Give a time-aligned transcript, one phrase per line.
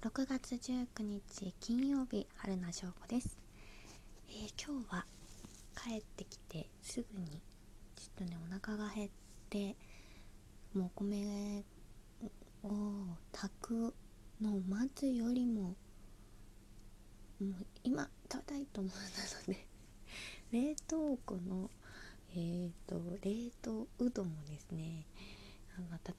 [0.00, 3.36] 6月19日金曜日春名翔子です、
[4.28, 5.04] えー、今日は
[5.74, 7.42] 帰ってきてすぐに
[7.96, 9.10] ちょっとねお腹が減っ
[9.50, 9.74] て
[10.72, 11.64] もうお米
[12.62, 12.70] を
[13.32, 13.94] 炊く
[14.40, 15.74] のを待つよりもも
[17.40, 18.92] う今食べたいと思う
[19.48, 19.66] ので
[20.52, 21.70] 冷凍庫の
[22.36, 25.06] えー、と冷凍うどんをですね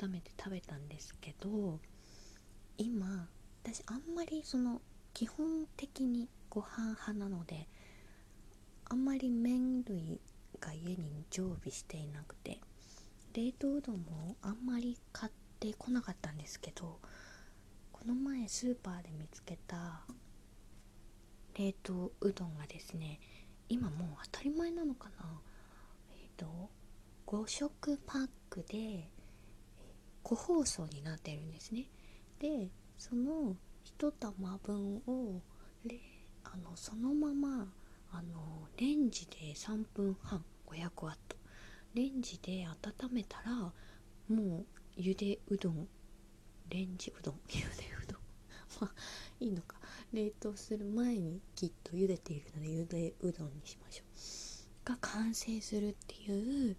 [0.00, 1.78] 温めて食べたんですけど
[2.76, 3.28] 今
[3.62, 4.80] 私あんまりその
[5.14, 7.68] 基本的にご飯派なので
[8.88, 10.20] あんまり麺類
[10.60, 12.60] が家に常備していなくて
[13.34, 16.98] 冷凍うどんもあんまり買ってこなかったんですけど
[17.92, 20.02] この前スーパーで見つけた
[21.58, 23.20] 冷凍うどんがですね
[23.68, 25.26] 今もう当たり前なのかな
[26.12, 26.70] えっ、ー、と
[27.26, 29.10] 5食パックで
[30.22, 31.86] 個包装になってるんですね。
[32.38, 35.40] でその1玉分を
[36.44, 37.68] あのそのまま
[38.10, 41.36] あのレンジで3分半500ワット。
[41.94, 43.72] レンジで温めたら
[44.28, 45.88] もうゆでうどん。
[46.70, 47.40] レンジうどん。
[47.50, 47.66] ゆで
[48.02, 48.20] うどん。
[48.80, 48.92] まあ
[49.40, 49.76] いいのか。
[50.12, 54.88] 冷凍する前にきっと茹でているのでゆでうどんにしましょう。
[54.88, 56.76] が完成するっていう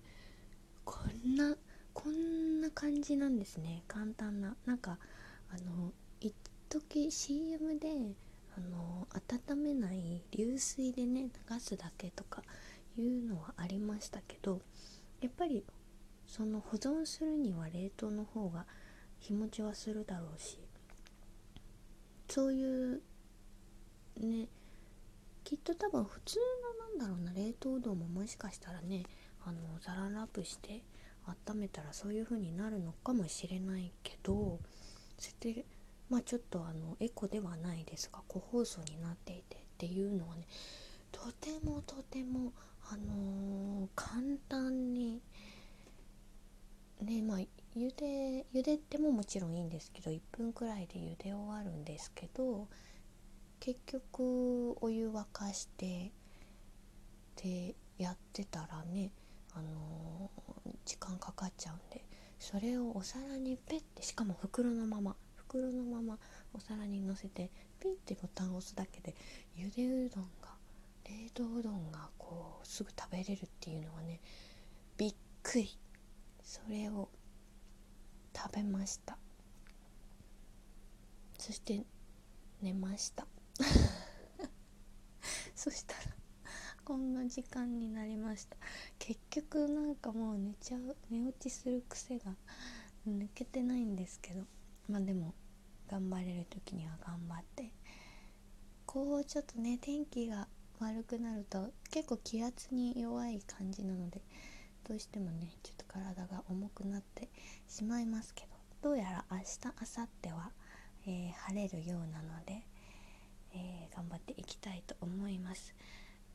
[0.83, 1.55] こんな
[1.93, 3.83] こんな感じなんですね。
[3.87, 4.55] 簡単な。
[4.65, 4.97] なんか
[5.49, 6.33] あの一
[6.69, 7.89] 時 CM で
[8.57, 9.07] あの
[9.49, 12.43] 温めない流水でね流すだけとか
[12.97, 14.61] いうのはありましたけど
[15.21, 15.63] やっぱり
[16.25, 18.65] その保存するには冷凍の方が
[19.19, 20.59] 日持ちはするだろうし
[22.29, 23.01] そういう
[24.19, 24.47] ね
[25.43, 26.37] きっと多分普通
[26.79, 29.03] のなんだろうな冷凍うどんももしかしたらね
[29.45, 30.83] あのザララップして
[31.47, 34.59] 温めたらそういう風になるのかもしれないけど
[35.17, 35.65] 捨て
[36.09, 40.47] まあちょっとあのエコではないですが個包装になっていてっていうのはね
[41.11, 42.53] とてもとても
[42.91, 45.21] あのー、簡単に
[47.01, 47.37] ねまあ
[47.75, 52.67] 茹で茹でてももちろんいいんですけど1分くらいで茹で終わるんですけど
[53.59, 56.11] 結局お湯沸かして
[57.43, 59.11] でやってたらね
[59.53, 62.03] あのー、時間かかっちゃうんで
[62.39, 65.15] それをお皿にペッてしかも袋のまま
[65.49, 66.17] 袋のまま
[66.53, 67.49] お皿にのせて
[67.79, 69.15] ピッてボタンを押すだけで
[69.55, 70.49] ゆでうどんが
[71.05, 74.19] 冷凍うどんがこうすぐ食べれるっていうのはね
[74.97, 75.77] びっくり。
[76.49, 77.09] それを
[78.35, 79.19] 食べました。
[81.37, 81.85] そして
[82.59, 83.27] 寝ました。
[85.55, 85.99] そしたら
[86.83, 88.57] こんな時間になりました。
[88.97, 92.35] 結局なんかもう寝ちゃう寝落ちする癖が
[93.07, 94.45] 抜けてないんですけど。
[94.87, 95.35] まあでも
[95.89, 97.71] 頑張れる時には頑張って
[98.85, 100.47] こうちょっとね天気が
[100.79, 104.21] 悪くなると結構気圧に弱い感じなので
[104.87, 107.29] どうしてもねちょっと体が重くなって
[107.67, 108.45] しまいますけ
[108.81, 110.51] どどうやら明日明後日は、
[111.05, 112.63] えー、晴れるようなので、
[113.53, 115.75] えー、頑張っていきたいと思います。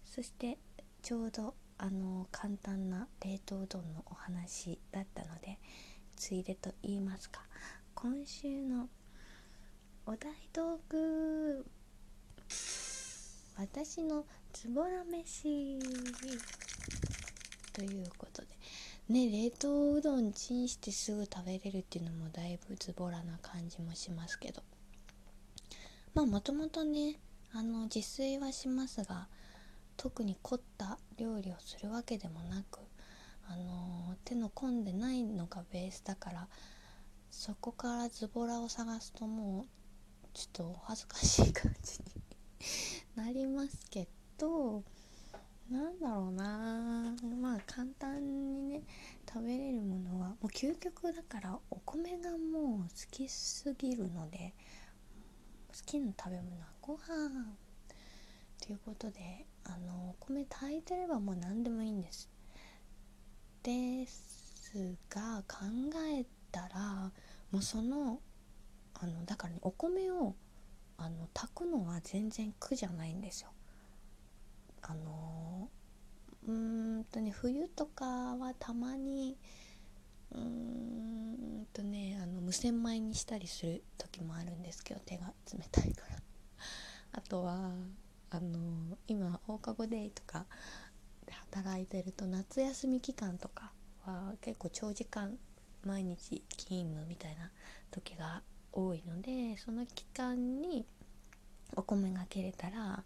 [0.05, 0.59] そして
[1.03, 5.59] ちょうどあの簡単な冷凍うどんのお話だったので
[6.17, 7.43] ついでと言いますか
[7.95, 8.89] 今週の
[10.07, 11.65] お題トーク。
[13.57, 15.79] 私のズボラ飯。
[17.73, 18.49] ということで。
[19.09, 24.63] ね冷凍うどんチンしてすぐ食べれるっていうのもだいぶズボラな感じもしますけど。
[26.13, 27.19] まあもともとね
[27.55, 29.27] あの自炊はしますが
[29.97, 32.81] 特に凝った料理をするわけでもなく
[33.49, 36.49] あの手の込んでないのがベースだから
[37.31, 39.84] そこからズボラを探すともう
[40.35, 44.83] ちょっと恥ずかしい感じになりますけど
[45.71, 47.15] なんだろうな。
[47.41, 48.83] まあ簡単にね
[49.33, 54.53] 食べれるものはもう究極だからお米がもう好きすぎるので
[55.69, 56.99] 好きな食べ物はご飯
[58.61, 62.29] ということであのお米炊いてればもう何でもいいんです。
[63.63, 65.65] ですが考
[66.13, 67.11] えたら
[67.51, 68.21] もうその
[68.95, 70.35] あのだからねお米を
[70.97, 73.51] あの炊くのは全然苦じゃないんですよ。
[74.83, 75.69] あの
[76.47, 79.37] うんとね冬とかはたまに
[80.31, 86.23] うんとねあの無洗米にしたりする時もあるんですけど手が冷たいから
[87.13, 87.73] あとは
[88.31, 90.47] あの今放課後デイとか
[91.25, 95.39] で働いてると夏休み期間とかは結構長時間
[95.85, 97.51] 毎日勤務みたいな
[97.91, 98.43] 時が
[98.75, 100.85] 多いのでその期間に
[101.77, 103.05] お米が切れたら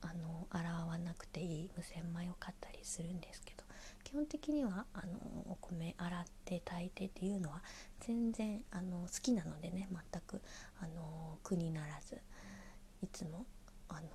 [0.00, 3.64] あの洗わなくていい無洗米を買ったりするんですけど
[4.04, 5.18] 基本的にはあの
[5.48, 7.62] お米洗って炊いてっていうのは
[8.00, 10.40] 全然あの好きなのでね全く
[10.80, 12.18] あの苦にならず
[13.02, 13.46] いつも
[13.88, 14.08] あの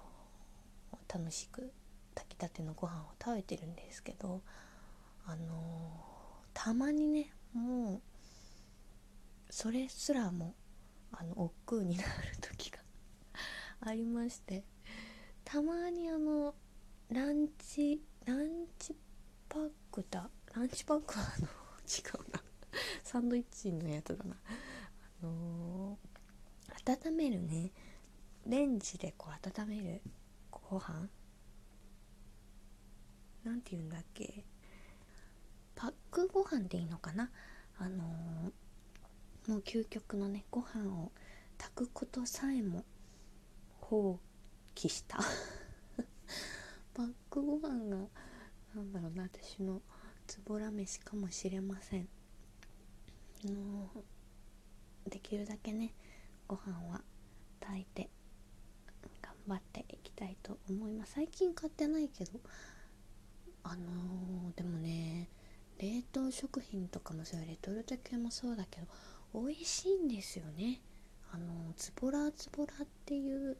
[1.14, 1.72] 楽しく
[2.16, 4.42] 炊きたてのご飯を食べてるんですけど
[5.26, 5.92] あの
[6.54, 8.02] たまにねもう
[9.50, 10.56] それすらも
[11.24, 12.10] あの億劫になる
[12.42, 12.80] 時が
[13.82, 14.64] ありまして
[15.44, 16.56] たまにあの
[17.10, 18.96] ランチランチ
[19.50, 21.48] パックだランチパックはあの
[21.84, 22.44] 違うな。
[23.04, 24.36] サンドイッチのやつだな。
[25.22, 27.72] あのー、温めるね。
[28.46, 30.02] レンジでこう温める
[30.52, 31.10] ご飯。
[33.44, 34.46] なんて言うんだっけ。
[35.76, 37.32] パックご飯でいいのかな。
[37.78, 38.52] あのー、
[39.48, 41.12] もう究極のねご飯を
[41.58, 42.86] 炊くことさえも
[43.82, 44.18] 放
[44.74, 45.20] 棄した。
[46.94, 47.98] パックご飯が
[48.76, 49.82] なんだろうな私の
[50.28, 52.08] つぼら飯かもしれません。
[53.44, 53.90] の
[55.10, 55.94] できるだけね
[56.48, 57.04] ご飯は
[57.60, 58.10] 炊いて
[59.22, 61.14] 頑張っていきたいと思います。
[61.14, 62.40] 最近買ってないけど
[63.64, 65.30] あのー、でもね
[65.80, 68.88] 冷凍食品とかもそうレトルト系もそうだけど
[69.34, 70.82] 美味しいんですよね。
[71.32, 73.58] あの、ズボラズボラっていう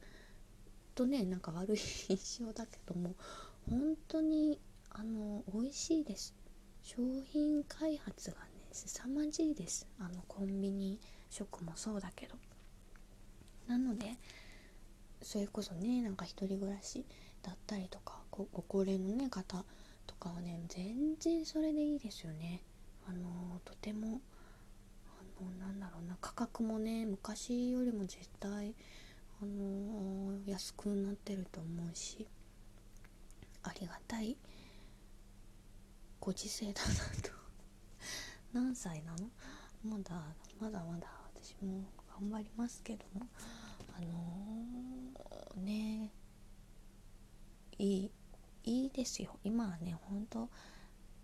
[0.96, 3.16] とねなんか悪い印象だけども
[3.70, 4.60] 本当に
[4.92, 6.36] あの美味しいです。
[6.84, 6.98] 商
[7.32, 9.88] 品開発がね凄まじいです。
[10.00, 11.00] あのコンビニ
[11.30, 12.36] 食もそうだけど。
[13.68, 14.18] なので
[15.22, 17.06] それこそねなんか一人暮らし
[17.42, 19.64] だったりとかご高齢のね方
[20.06, 22.62] とかはね全然それでいいですよね。
[23.08, 24.22] あのとても
[25.40, 28.74] あのなんだろうな価格もね昔よりも絶対
[29.42, 32.28] あの安くなってると思うし
[33.64, 34.38] ありがたい
[36.20, 36.88] ご時世だな
[37.22, 37.32] と。
[38.54, 39.30] 何歳なの？
[39.84, 40.24] まだ
[40.60, 41.84] まだまだ私も
[42.20, 43.28] 頑張りますけども
[43.98, 46.12] あのー、ね
[47.78, 48.12] いい
[48.64, 49.38] いいですよ。
[49.44, 50.50] 今はねほんと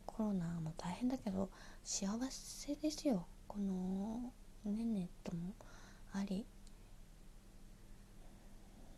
[0.05, 1.49] コロナも大変だけど
[1.83, 3.25] 幸せですよ。
[3.49, 4.31] この
[4.63, 5.55] ねネットも
[6.13, 6.45] あり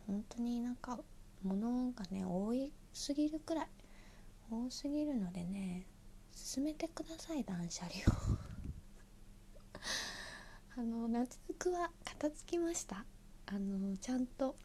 [0.06, 1.00] 本当になんか
[1.42, 3.68] 物がね多いすぎるくらい
[4.50, 5.86] 多すぎるのでね
[6.34, 8.38] 進めてください断捨離を。
[10.76, 13.04] あの夏服は片付きました。
[13.46, 14.56] あのちゃんと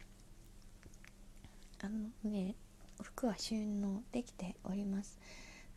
[1.79, 2.55] あのね
[3.01, 5.17] 服は収納できております。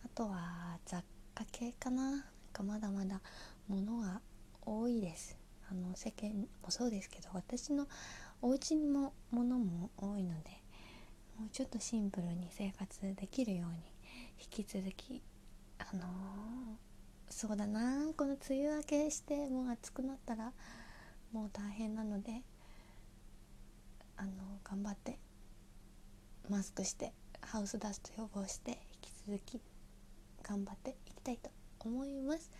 [0.04, 1.04] あとは雑
[1.34, 2.10] 貨系かな。
[2.10, 2.22] なん
[2.52, 3.20] かまだまだ
[3.70, 4.20] 物が
[4.62, 5.38] 多いです。
[5.70, 6.30] あの世間
[6.62, 7.86] もそうですけど私の
[8.42, 10.50] お家にも物も多いので
[11.38, 13.76] もうちょっとシンプルに生活できるように
[14.40, 15.22] 引き続き
[15.78, 16.06] あのー、
[17.28, 20.52] そうだなこの梅雨明けしてもう暑くなったら
[21.32, 22.42] もう大変なので
[24.16, 24.30] あの、
[24.64, 25.18] 頑張って
[26.50, 29.60] マスクしてハウスダスト予防して引き続き
[30.42, 32.50] 頑張っていきたいと思います。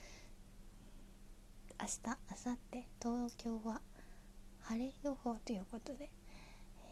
[1.80, 3.80] 明日明後日東京は
[4.64, 6.10] 晴れ予報ということで、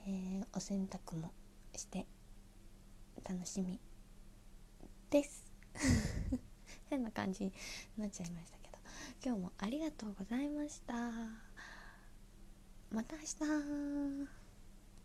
[0.06, 1.30] えー、お洗濯も
[1.76, 2.06] して
[3.22, 3.78] 楽しみ
[5.10, 5.44] です。
[6.88, 7.52] 変な感じに
[7.98, 8.78] なっちゃいましたけど
[9.22, 10.94] 今日もありがとうございました。
[12.90, 13.22] また明
[14.26, 14.47] 日。